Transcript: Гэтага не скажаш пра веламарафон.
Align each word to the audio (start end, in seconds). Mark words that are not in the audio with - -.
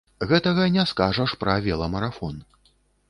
Гэтага 0.29 0.63
не 0.77 0.85
скажаш 0.91 1.35
пра 1.43 1.55
веламарафон. 1.67 2.41